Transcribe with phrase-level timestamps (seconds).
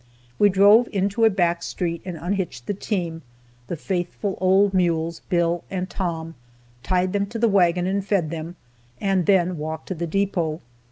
[0.39, 3.21] We drove into a back street and unhitched the team
[3.67, 6.33] the faithful old mules, Bill and Tom,
[6.81, 8.55] tied them to the wagon and fed them,
[8.99, 10.59] and then walked to the depot.